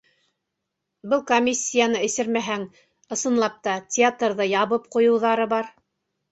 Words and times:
Был 1.11 1.21
комиссияны 1.31 1.99
эсермәһәң, 2.09 2.65
ысынлап 3.19 3.61
та, 3.69 3.77
театрҙы 3.99 4.51
ябып 4.57 4.93
ҡуйыуҙары 4.99 5.51
бар. 5.57 5.73